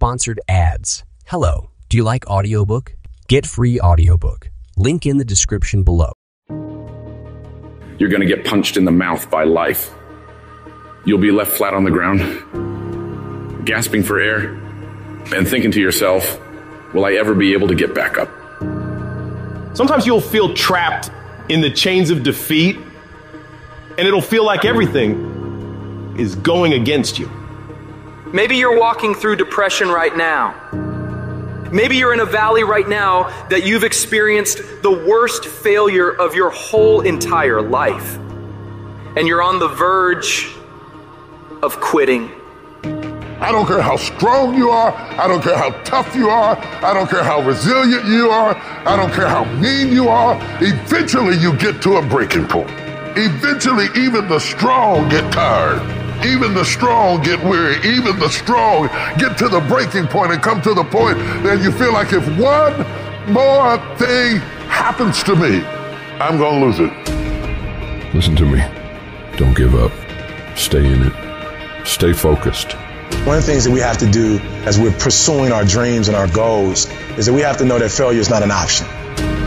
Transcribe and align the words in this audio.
sponsored 0.00 0.40
ads. 0.48 1.04
Hello, 1.26 1.68
do 1.90 1.98
you 1.98 2.04
like 2.04 2.26
audiobook? 2.26 2.94
Get 3.28 3.44
free 3.44 3.78
audiobook. 3.78 4.50
Link 4.78 5.04
in 5.04 5.18
the 5.18 5.26
description 5.26 5.82
below. 5.82 6.14
You're 7.98 8.08
going 8.08 8.22
to 8.22 8.26
get 8.26 8.46
punched 8.46 8.78
in 8.78 8.86
the 8.86 8.92
mouth 8.92 9.30
by 9.30 9.44
life. 9.44 9.90
You'll 11.04 11.18
be 11.18 11.30
left 11.30 11.50
flat 11.50 11.74
on 11.74 11.84
the 11.84 11.90
ground, 11.90 12.20
gasping 13.66 14.02
for 14.02 14.18
air, 14.18 14.54
and 15.36 15.46
thinking 15.46 15.70
to 15.72 15.80
yourself, 15.82 16.40
will 16.94 17.04
I 17.04 17.12
ever 17.12 17.34
be 17.34 17.52
able 17.52 17.68
to 17.68 17.74
get 17.74 17.94
back 17.94 18.16
up? 18.16 18.30
Sometimes 19.76 20.06
you'll 20.06 20.22
feel 20.22 20.54
trapped 20.54 21.10
in 21.50 21.60
the 21.60 21.70
chains 21.70 22.08
of 22.08 22.22
defeat, 22.22 22.78
and 23.98 24.08
it'll 24.08 24.22
feel 24.22 24.46
like 24.46 24.64
everything 24.64 26.16
is 26.18 26.36
going 26.36 26.72
against 26.72 27.18
you. 27.18 27.30
Maybe 28.32 28.56
you're 28.56 28.78
walking 28.78 29.14
through 29.14 29.36
depression 29.36 29.88
right 29.88 30.16
now. 30.16 30.54
Maybe 31.72 31.96
you're 31.96 32.14
in 32.14 32.20
a 32.20 32.26
valley 32.26 32.62
right 32.62 32.88
now 32.88 33.24
that 33.48 33.66
you've 33.66 33.82
experienced 33.82 34.58
the 34.82 34.90
worst 34.90 35.46
failure 35.46 36.10
of 36.10 36.34
your 36.36 36.50
whole 36.50 37.00
entire 37.00 37.60
life. 37.60 38.18
And 39.16 39.26
you're 39.26 39.42
on 39.42 39.58
the 39.58 39.66
verge 39.66 40.48
of 41.60 41.80
quitting. 41.80 42.30
I 43.40 43.50
don't 43.50 43.66
care 43.66 43.82
how 43.82 43.96
strong 43.96 44.54
you 44.54 44.70
are. 44.70 44.92
I 44.92 45.26
don't 45.26 45.42
care 45.42 45.56
how 45.56 45.70
tough 45.82 46.14
you 46.14 46.28
are. 46.28 46.56
I 46.84 46.94
don't 46.94 47.10
care 47.10 47.24
how 47.24 47.40
resilient 47.40 48.04
you 48.04 48.30
are. 48.30 48.54
I 48.54 48.94
don't 48.94 49.12
care 49.12 49.28
how 49.28 49.44
mean 49.56 49.92
you 49.92 50.08
are. 50.08 50.38
Eventually, 50.60 51.36
you 51.38 51.56
get 51.56 51.82
to 51.82 51.96
a 51.96 52.06
breaking 52.06 52.46
point. 52.46 52.70
Eventually, 53.16 53.86
even 53.96 54.28
the 54.28 54.38
strong 54.38 55.08
get 55.08 55.32
tired. 55.32 55.99
Even 56.24 56.52
the 56.52 56.64
strong 56.64 57.22
get 57.22 57.42
weary. 57.42 57.76
Even 57.78 58.18
the 58.18 58.28
strong 58.28 58.88
get 59.18 59.38
to 59.38 59.48
the 59.48 59.60
breaking 59.60 60.06
point 60.06 60.32
and 60.32 60.42
come 60.42 60.60
to 60.62 60.74
the 60.74 60.84
point 60.84 61.18
that 61.42 61.60
you 61.62 61.72
feel 61.72 61.92
like 61.92 62.12
if 62.12 62.26
one 62.38 62.74
more 63.32 63.78
thing 63.96 64.38
happens 64.68 65.22
to 65.22 65.34
me, 65.34 65.64
I'm 66.20 66.36
going 66.36 66.60
to 66.60 66.66
lose 66.66 66.80
it. 66.80 68.14
Listen 68.14 68.36
to 68.36 68.44
me. 68.44 68.62
Don't 69.36 69.54
give 69.54 69.74
up. 69.74 69.92
Stay 70.58 70.84
in 70.84 71.02
it. 71.06 71.86
Stay 71.86 72.12
focused. 72.12 72.72
One 73.24 73.36
of 73.36 73.44
the 73.44 73.52
things 73.52 73.64
that 73.64 73.70
we 73.70 73.80
have 73.80 73.98
to 73.98 74.10
do 74.10 74.38
as 74.66 74.78
we're 74.78 74.92
pursuing 74.98 75.52
our 75.52 75.64
dreams 75.64 76.08
and 76.08 76.16
our 76.16 76.28
goals 76.28 76.90
is 77.16 77.26
that 77.26 77.32
we 77.32 77.40
have 77.40 77.56
to 77.58 77.64
know 77.64 77.78
that 77.78 77.90
failure 77.90 78.20
is 78.20 78.28
not 78.28 78.42
an 78.42 78.50
option. 78.50 78.86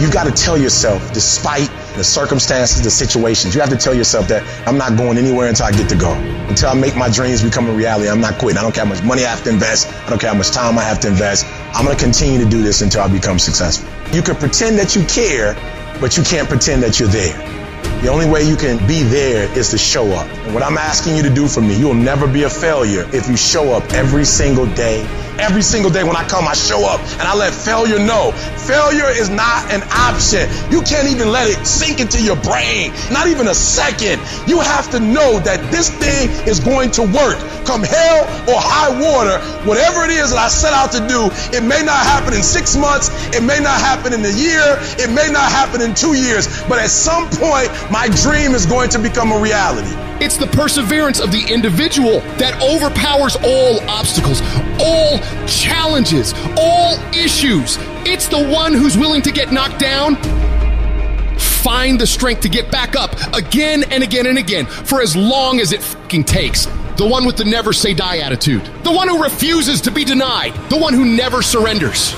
You've 0.00 0.12
got 0.12 0.24
to 0.24 0.32
tell 0.32 0.56
yourself, 0.56 1.12
despite 1.12 1.70
the 1.96 2.04
circumstances, 2.04 2.82
the 2.82 2.90
situations, 2.90 3.54
you 3.54 3.60
have 3.60 3.70
to 3.70 3.76
tell 3.76 3.94
yourself 3.94 4.28
that 4.28 4.42
I'm 4.66 4.78
not 4.78 4.96
going 4.96 5.18
anywhere 5.18 5.48
until 5.48 5.66
I 5.66 5.72
get 5.72 5.88
to 5.90 5.96
go. 5.96 6.12
Until 6.48 6.70
I 6.70 6.74
make 6.74 6.96
my 6.96 7.10
dreams 7.10 7.42
become 7.42 7.68
a 7.68 7.72
reality, 7.72 8.08
I'm 8.08 8.20
not 8.20 8.38
quitting. 8.38 8.58
I 8.58 8.62
don't 8.62 8.74
care 8.74 8.84
how 8.84 8.90
much 8.90 9.02
money 9.02 9.24
I 9.24 9.30
have 9.30 9.42
to 9.44 9.50
invest. 9.50 9.92
I 10.06 10.10
don't 10.10 10.20
care 10.20 10.30
how 10.30 10.36
much 10.36 10.50
time 10.50 10.78
I 10.78 10.82
have 10.82 11.00
to 11.00 11.08
invest. 11.08 11.46
I'm 11.74 11.84
going 11.84 11.96
to 11.96 12.02
continue 12.02 12.42
to 12.42 12.48
do 12.48 12.62
this 12.62 12.82
until 12.82 13.02
I 13.02 13.08
become 13.08 13.38
successful. 13.38 13.88
You 14.14 14.22
can 14.22 14.36
pretend 14.36 14.78
that 14.78 14.96
you 14.96 15.04
care, 15.06 15.54
but 16.00 16.16
you 16.16 16.22
can't 16.22 16.48
pretend 16.48 16.82
that 16.82 16.98
you're 16.98 17.08
there. 17.08 17.36
The 18.02 18.08
only 18.08 18.28
way 18.28 18.42
you 18.42 18.56
can 18.56 18.78
be 18.86 19.02
there 19.02 19.46
is 19.58 19.68
to 19.70 19.78
show 19.78 20.10
up. 20.12 20.26
And 20.46 20.54
what 20.54 20.62
I'm 20.62 20.78
asking 20.78 21.16
you 21.16 21.22
to 21.22 21.28
do 21.28 21.46
for 21.46 21.60
me, 21.60 21.78
you'll 21.78 21.92
never 21.92 22.26
be 22.26 22.44
a 22.44 22.50
failure 22.50 23.06
if 23.12 23.28
you 23.28 23.36
show 23.36 23.74
up 23.74 23.84
every 23.92 24.24
single 24.24 24.66
day. 24.74 25.04
Every 25.40 25.62
single 25.62 25.90
day 25.90 26.04
when 26.04 26.16
I 26.16 26.28
come, 26.28 26.46
I 26.46 26.52
show 26.52 26.84
up 26.84 27.00
and 27.16 27.22
I 27.22 27.34
let 27.34 27.54
failure 27.54 27.98
know. 27.98 28.32
Failure 28.68 29.08
is 29.08 29.30
not 29.30 29.72
an 29.72 29.82
option. 29.88 30.44
You 30.70 30.82
can't 30.82 31.08
even 31.08 31.32
let 31.32 31.48
it 31.48 31.66
sink 31.66 31.98
into 31.98 32.22
your 32.22 32.36
brain. 32.36 32.92
Not 33.10 33.26
even 33.26 33.48
a 33.48 33.54
second. 33.54 34.20
You 34.46 34.60
have 34.60 34.90
to 34.90 35.00
know 35.00 35.40
that 35.40 35.58
this 35.72 35.88
thing 35.88 36.28
is 36.46 36.60
going 36.60 36.90
to 36.92 37.02
work. 37.02 37.40
Come 37.64 37.82
hell 37.82 38.24
or 38.52 38.60
high 38.60 38.92
water, 39.00 39.40
whatever 39.66 40.04
it 40.04 40.10
is 40.10 40.30
that 40.30 40.38
I 40.38 40.48
set 40.48 40.74
out 40.74 40.92
to 40.92 41.00
do, 41.08 41.32
it 41.56 41.64
may 41.64 41.82
not 41.82 42.04
happen 42.04 42.34
in 42.34 42.42
six 42.42 42.76
months. 42.76 43.08
It 43.34 43.42
may 43.42 43.60
not 43.60 43.80
happen 43.80 44.12
in 44.12 44.20
a 44.20 44.36
year. 44.36 44.76
It 45.00 45.08
may 45.08 45.32
not 45.32 45.50
happen 45.50 45.80
in 45.80 45.94
two 45.94 46.12
years. 46.12 46.46
But 46.68 46.80
at 46.80 46.90
some 46.90 47.28
point, 47.30 47.72
my 47.90 48.08
dream 48.22 48.54
is 48.54 48.66
going 48.66 48.90
to 48.90 48.98
become 48.98 49.32
a 49.32 49.40
reality. 49.40 50.09
It's 50.20 50.36
the 50.36 50.46
perseverance 50.48 51.18
of 51.18 51.32
the 51.32 51.42
individual 51.50 52.20
that 52.36 52.60
overpowers 52.60 53.36
all 53.36 53.80
obstacles, 53.88 54.42
all 54.78 55.18
challenges, 55.46 56.34
all 56.58 56.98
issues. 57.14 57.78
It's 58.04 58.28
the 58.28 58.48
one 58.50 58.74
who's 58.74 58.98
willing 58.98 59.22
to 59.22 59.32
get 59.32 59.50
knocked 59.50 59.78
down, 59.78 60.16
find 61.38 61.98
the 61.98 62.06
strength 62.06 62.42
to 62.42 62.50
get 62.50 62.70
back 62.70 62.96
up 62.96 63.14
again 63.34 63.82
and 63.90 64.02
again 64.02 64.26
and 64.26 64.36
again 64.36 64.66
for 64.66 65.00
as 65.00 65.16
long 65.16 65.58
as 65.58 65.72
it 65.72 65.82
fucking 65.82 66.24
takes. 66.24 66.66
The 66.98 67.08
one 67.08 67.24
with 67.24 67.38
the 67.38 67.46
never 67.46 67.72
say 67.72 67.94
die 67.94 68.18
attitude. 68.18 68.62
The 68.84 68.92
one 68.92 69.08
who 69.08 69.22
refuses 69.22 69.80
to 69.80 69.90
be 69.90 70.04
denied. 70.04 70.52
The 70.68 70.76
one 70.76 70.92
who 70.92 71.06
never 71.06 71.40
surrenders. 71.40 72.12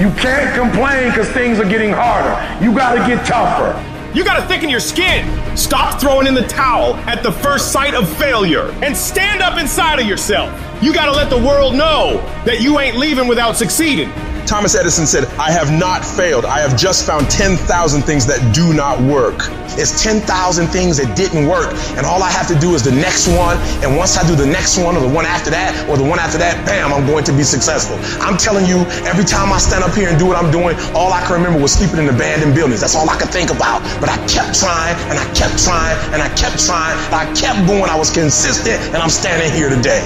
You 0.00 0.10
can't 0.12 0.54
complain 0.54 1.10
because 1.10 1.28
things 1.28 1.58
are 1.58 1.68
getting 1.68 1.92
harder. 1.92 2.64
You 2.64 2.74
got 2.74 2.94
to 2.94 3.06
get 3.06 3.26
tougher. 3.26 3.76
You 4.14 4.24
gotta 4.24 4.46
thicken 4.48 4.70
your 4.70 4.80
skin. 4.80 5.26
Stop 5.56 6.00
throwing 6.00 6.26
in 6.26 6.34
the 6.34 6.46
towel 6.46 6.94
at 7.06 7.22
the 7.22 7.30
first 7.30 7.72
sight 7.72 7.94
of 7.94 8.08
failure 8.16 8.70
and 8.82 8.96
stand 8.96 9.42
up 9.42 9.58
inside 9.58 10.00
of 10.00 10.06
yourself. 10.06 10.50
You 10.82 10.94
gotta 10.94 11.12
let 11.12 11.28
the 11.28 11.36
world 11.36 11.74
know 11.74 12.16
that 12.46 12.62
you 12.62 12.78
ain't 12.78 12.96
leaving 12.96 13.28
without 13.28 13.56
succeeding. 13.56 14.08
Thomas 14.48 14.72
Edison 14.72 15.04
said, 15.04 15.28
I 15.36 15.52
have 15.52 15.68
not 15.68 16.00
failed. 16.00 16.48
I 16.48 16.64
have 16.64 16.72
just 16.72 17.04
found 17.04 17.28
10,000 17.28 17.68
things 18.00 18.24
that 18.24 18.40
do 18.56 18.72
not 18.72 18.96
work. 18.96 19.52
It's 19.76 19.92
10,000 20.00 20.24
things 20.72 20.96
that 20.96 21.12
didn't 21.12 21.44
work. 21.44 21.68
And 22.00 22.08
all 22.08 22.24
I 22.24 22.32
have 22.32 22.48
to 22.48 22.56
do 22.56 22.72
is 22.72 22.80
the 22.80 22.96
next 22.96 23.28
one. 23.28 23.60
And 23.84 23.92
once 24.00 24.16
I 24.16 24.24
do 24.24 24.32
the 24.32 24.48
next 24.48 24.80
one 24.80 24.96
or 24.96 25.04
the 25.04 25.12
one 25.12 25.28
after 25.28 25.52
that 25.52 25.76
or 25.84 26.00
the 26.00 26.08
one 26.08 26.16
after 26.16 26.40
that, 26.40 26.64
bam, 26.64 26.96
I'm 26.96 27.04
going 27.04 27.28
to 27.28 27.32
be 27.36 27.44
successful. 27.44 28.00
I'm 28.24 28.40
telling 28.40 28.64
you, 28.64 28.88
every 29.04 29.28
time 29.28 29.52
I 29.52 29.60
stand 29.60 29.84
up 29.84 29.92
here 29.92 30.08
and 30.08 30.16
do 30.16 30.24
what 30.24 30.40
I'm 30.40 30.48
doing, 30.48 30.80
all 30.96 31.12
I 31.12 31.20
can 31.28 31.36
remember 31.36 31.60
was 31.60 31.76
sleeping 31.76 32.00
in 32.00 32.08
abandoned 32.08 32.56
buildings. 32.56 32.80
That's 32.80 32.96
all 32.96 33.04
I 33.04 33.20
could 33.20 33.28
think 33.28 33.52
about. 33.52 33.84
But 34.00 34.08
I 34.08 34.16
kept 34.32 34.56
trying 34.56 34.96
and 35.12 35.20
I 35.20 35.28
kept 35.36 35.60
trying 35.60 35.92
and 36.16 36.24
I 36.24 36.32
kept 36.40 36.56
trying. 36.64 36.96
I 37.12 37.28
kept 37.36 37.68
going. 37.68 37.92
I 37.92 38.00
was 38.00 38.08
consistent 38.08 38.80
and 38.96 38.96
I'm 38.96 39.12
standing 39.12 39.52
here 39.52 39.68
today. 39.68 40.00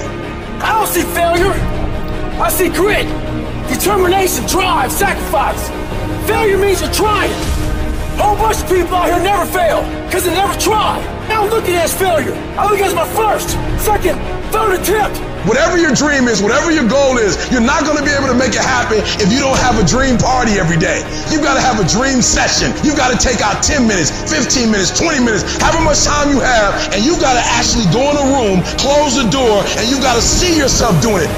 I 0.59 0.75
don't 0.75 0.91
see 0.91 1.07
failure. 1.15 1.55
I 2.43 2.51
see 2.51 2.67
grit. 2.67 3.07
Determination, 3.69 4.45
drive, 4.47 4.91
sacrifice. 4.91 5.69
Failure 6.27 6.57
means 6.57 6.81
you're 6.81 6.91
trying. 6.91 7.31
Whole 8.19 8.35
bunch 8.37 8.61
of 8.61 8.67
people 8.69 8.93
out 8.93 9.09
here 9.09 9.23
never 9.23 9.45
fail 9.49 9.81
because 10.05 10.25
they 10.25 10.33
never 10.33 10.53
try. 10.59 10.99
I 10.99 11.33
don't 11.33 11.49
look 11.49 11.63
at 11.65 11.73
it 11.73 11.83
as 11.89 11.97
failure. 11.97 12.35
I 12.59 12.69
look 12.69 12.77
at 12.79 12.91
it 12.91 12.93
as 12.93 12.95
my 12.95 13.07
first, 13.17 13.57
second, 13.81 14.19
third 14.53 14.77
attempt. 14.77 15.17
Whatever 15.49 15.75
your 15.75 15.91
dream 15.91 16.29
is, 16.31 16.39
whatever 16.39 16.71
your 16.71 16.87
goal 16.87 17.17
is, 17.17 17.35
you're 17.51 17.63
not 17.63 17.83
going 17.83 17.97
to 17.97 18.05
be 18.05 18.11
able 18.11 18.31
to 18.31 18.37
make 18.37 18.55
it 18.55 18.63
happen 18.63 19.03
if 19.19 19.27
you 19.33 19.39
don't 19.39 19.59
have 19.59 19.75
a 19.75 19.83
dream 19.83 20.15
party 20.15 20.55
every 20.55 20.77
day. 20.77 21.03
You've 21.33 21.43
got 21.43 21.55
to 21.55 21.63
have 21.63 21.83
a 21.83 21.87
dream 21.87 22.21
session. 22.21 22.71
You've 22.85 22.95
got 22.95 23.11
to 23.11 23.19
take 23.19 23.41
out 23.41 23.63
10 23.63 23.83
minutes, 23.87 24.11
15 24.31 24.71
minutes, 24.71 24.93
20 24.95 25.19
minutes, 25.19 25.43
however 25.59 25.83
much 25.83 26.03
time 26.05 26.31
you 26.31 26.39
have, 26.39 26.71
and 26.95 27.03
you've 27.03 27.19
got 27.19 27.35
to 27.35 27.43
actually 27.59 27.89
go 27.91 28.07
in 28.11 28.15
a 28.15 28.27
room, 28.39 28.63
close 28.79 29.19
the 29.19 29.27
door, 29.27 29.65
and 29.75 29.83
you've 29.89 30.05
got 30.05 30.15
to 30.15 30.23
see 30.23 30.55
yourself 30.55 30.95
doing 31.03 31.27
it. 31.27 31.31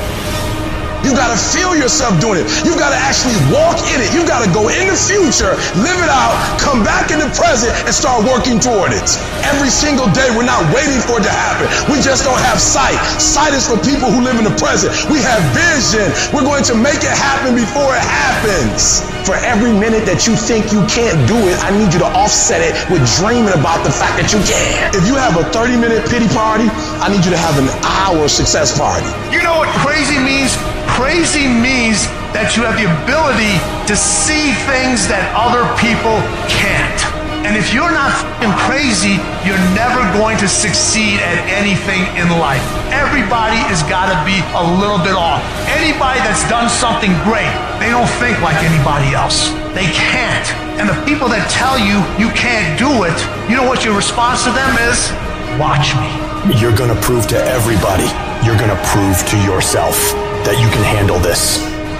You 1.06 1.14
gotta 1.14 1.38
feel 1.38 1.78
yourself 1.78 2.18
doing 2.18 2.42
it. 2.42 2.50
You 2.66 2.74
gotta 2.74 2.98
actually 2.98 3.38
walk 3.54 3.78
in 3.94 4.02
it. 4.02 4.10
You 4.10 4.26
gotta 4.26 4.50
go 4.50 4.74
in 4.74 4.90
the 4.90 4.98
future, 4.98 5.54
live 5.78 6.02
it 6.02 6.10
out, 6.10 6.34
come 6.58 6.82
back 6.82 7.14
in 7.14 7.22
the 7.22 7.30
present, 7.38 7.78
and 7.86 7.94
start 7.94 8.26
working 8.26 8.58
toward 8.58 8.90
it. 8.90 9.06
Every 9.46 9.70
single 9.70 10.10
day, 10.18 10.34
we're 10.34 10.50
not 10.50 10.66
waiting 10.74 10.98
for 11.06 11.22
it 11.22 11.26
to 11.30 11.30
happen. 11.30 11.70
We 11.94 12.02
just 12.02 12.26
don't 12.26 12.42
have 12.50 12.58
sight. 12.58 12.98
Sight 13.22 13.54
is 13.54 13.70
for 13.70 13.78
people 13.86 14.10
who 14.10 14.26
live 14.26 14.42
in 14.42 14.50
the 14.50 14.58
present. 14.58 14.98
We 15.06 15.22
have 15.22 15.46
vision. 15.54 16.10
We're 16.34 16.44
going 16.44 16.66
to 16.66 16.76
make 16.76 17.06
it 17.06 17.14
happen 17.14 17.54
before 17.54 17.94
it 17.94 18.02
happens. 18.02 19.06
For 19.30 19.38
every 19.46 19.74
minute 19.74 20.10
that 20.10 20.26
you 20.26 20.34
think 20.34 20.74
you 20.74 20.82
can't 20.90 21.18
do 21.30 21.38
it, 21.50 21.58
I 21.62 21.70
need 21.74 21.94
you 21.94 22.02
to 22.02 22.10
offset 22.18 22.62
it 22.66 22.74
with 22.90 23.06
dreaming 23.22 23.54
about 23.54 23.86
the 23.86 23.94
fact 23.94 24.18
that 24.18 24.34
you 24.34 24.42
can. 24.42 24.90
If 24.98 25.06
you 25.06 25.14
have 25.22 25.38
a 25.38 25.46
30 25.54 25.78
minute 25.78 26.02
pity 26.10 26.30
party, 26.34 26.66
I 26.98 27.14
need 27.14 27.22
you 27.26 27.34
to 27.34 27.42
have 27.42 27.58
an 27.62 27.70
hour 27.86 28.26
success 28.26 28.74
party. 28.74 29.06
You 29.30 29.42
know 29.46 29.62
what 29.62 29.70
crazy 29.86 30.18
means? 30.18 30.54
Crazy 30.96 31.44
means 31.44 32.08
that 32.32 32.56
you 32.56 32.64
have 32.64 32.80
the 32.80 32.88
ability 32.88 33.60
to 33.84 34.00
see 34.00 34.56
things 34.64 35.12
that 35.12 35.28
other 35.36 35.68
people 35.76 36.24
can't. 36.48 36.96
And 37.44 37.60
if 37.60 37.76
you're 37.76 37.92
not 37.92 38.16
crazy, 38.64 39.20
you're 39.44 39.60
never 39.76 40.00
going 40.16 40.40
to 40.40 40.48
succeed 40.48 41.20
at 41.20 41.36
anything 41.52 42.08
in 42.16 42.32
life. 42.40 42.64
Everybody 42.96 43.60
has 43.68 43.84
got 43.92 44.08
to 44.08 44.16
be 44.24 44.40
a 44.56 44.64
little 44.80 44.96
bit 45.04 45.20
off. 45.20 45.44
Anybody 45.68 46.24
that's 46.24 46.48
done 46.48 46.72
something 46.72 47.12
great, 47.28 47.52
they 47.84 47.92
don't 47.92 48.08
think 48.24 48.40
like 48.40 48.56
anybody 48.64 49.12
else. 49.12 49.52
They 49.76 49.92
can't. 49.92 50.48
And 50.80 50.88
the 50.88 50.96
people 51.04 51.28
that 51.28 51.44
tell 51.52 51.76
you 51.76 52.00
you 52.16 52.32
can't 52.32 52.80
do 52.80 53.04
it, 53.04 53.20
you 53.52 53.60
know 53.60 53.68
what 53.68 53.84
your 53.84 54.00
response 54.00 54.48
to 54.48 54.52
them 54.56 54.72
is? 54.88 55.12
Watch 55.60 55.92
me. 56.00 56.08
You're 56.56 56.72
going 56.72 56.90
to 56.90 57.00
prove 57.04 57.28
to 57.36 57.40
everybody, 57.52 58.08
you're 58.48 58.56
going 58.56 58.72
to 58.72 58.82
prove 58.96 59.20
to 59.28 59.38
yourself 59.44 60.16
that 60.46 60.62
you 60.62 60.70
can 60.70 60.84
handle 60.84 61.20
this. 61.20 61.58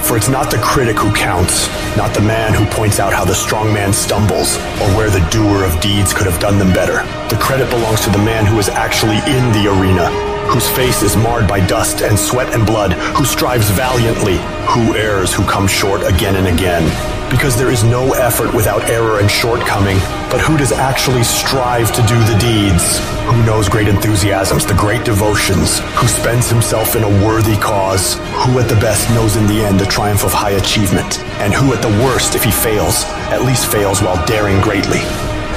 For 0.08 0.16
it's 0.16 0.30
not 0.30 0.52
the 0.52 0.60
critic 0.60 0.98
who 0.98 1.12
counts, 1.14 1.68
not 1.98 2.14
the 2.14 2.22
man 2.22 2.54
who 2.54 2.64
points 2.66 3.00
out 3.00 3.12
how 3.12 3.26
the 3.26 3.34
strong 3.34 3.74
man 3.74 3.92
stumbles, 3.92 4.58
or 4.78 4.88
where 4.94 5.10
the 5.10 5.26
doer 5.32 5.66
of 5.66 5.82
deeds 5.82 6.14
could 6.14 6.28
have 6.28 6.40
done 6.40 6.60
them 6.60 6.72
better. 6.72 7.02
The 7.34 7.42
credit 7.42 7.72
belongs 7.72 8.02
to 8.02 8.12
the 8.12 8.20
man 8.20 8.46
who 8.46 8.60
is 8.60 8.70
actually 8.70 9.18
in 9.26 9.52
the 9.52 9.66
arena, 9.66 10.14
whose 10.46 10.70
face 10.70 11.02
is 11.02 11.18
marred 11.18 11.48
by 11.48 11.66
dust 11.66 12.04
and 12.04 12.18
sweat 12.18 12.54
and 12.54 12.68
blood, 12.68 12.94
who 13.18 13.26
strives 13.26 13.72
valiantly, 13.72 14.38
who 14.70 14.94
errs, 14.94 15.34
who 15.34 15.44
comes 15.50 15.72
short 15.72 16.04
again 16.04 16.36
and 16.36 16.48
again. 16.48 17.15
Because 17.30 17.58
there 17.58 17.72
is 17.72 17.84
no 17.84 18.14
effort 18.14 18.54
without 18.54 18.88
error 18.90 19.20
and 19.20 19.30
shortcoming, 19.30 19.98
but 20.30 20.40
who 20.40 20.58
does 20.58 20.72
actually 20.72 21.24
strive 21.24 21.92
to 21.96 22.02
do 22.04 22.18
the 22.26 22.38
deeds? 22.40 23.00
Who 23.26 23.44
knows 23.46 23.68
great 23.68 23.88
enthusiasms, 23.88 24.66
the 24.66 24.76
great 24.76 25.04
devotions, 25.04 25.80
who 25.98 26.08
spends 26.08 26.50
himself 26.50 26.96
in 26.96 27.04
a 27.04 27.26
worthy 27.26 27.58
cause, 27.58 28.16
who 28.46 28.60
at 28.60 28.70
the 28.70 28.80
best 28.80 29.10
knows 29.10 29.36
in 29.36 29.48
the 29.48 29.66
end 29.66 29.80
the 29.80 29.86
triumph 29.86 30.24
of 30.24 30.34
high 30.34 30.52
achievement, 30.62 31.20
and 31.42 31.52
who 31.52 31.74
at 31.74 31.82
the 31.82 31.90
worst, 32.06 32.36
if 32.36 32.44
he 32.44 32.52
fails, 32.52 33.06
at 33.34 33.42
least 33.42 33.72
fails 33.72 34.02
while 34.02 34.24
daring 34.28 34.62
greatly, 34.62 35.02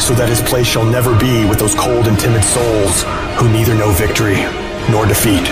so 0.00 0.14
that 0.14 0.28
his 0.28 0.40
place 0.40 0.66
shall 0.66 0.86
never 0.86 1.16
be 1.20 1.44
with 1.44 1.58
those 1.58 1.74
cold 1.74 2.08
and 2.08 2.18
timid 2.18 2.42
souls 2.44 3.04
who 3.36 3.48
neither 3.52 3.74
know 3.74 3.90
victory 3.92 4.40
nor 4.90 5.04
defeat. 5.04 5.46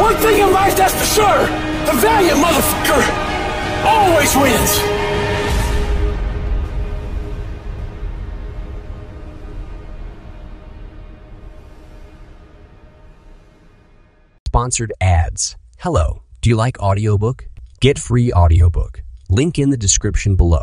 One 0.00 0.16
thing 0.16 0.40
in 0.40 0.50
life 0.52 0.74
that's 0.74 0.94
for 0.96 1.04
sure, 1.04 1.44
the 1.84 1.92
valiant 2.00 2.40
motherfucker 2.40 3.04
always 3.84 4.34
wins. 4.34 4.99
Sponsored 14.60 14.92
ads. 15.00 15.56
Hello, 15.78 16.22
do 16.42 16.50
you 16.50 16.56
like 16.56 16.78
audiobook? 16.80 17.48
Get 17.80 17.98
free 17.98 18.30
audiobook. 18.30 19.02
Link 19.30 19.58
in 19.58 19.70
the 19.70 19.78
description 19.78 20.36
below. 20.36 20.58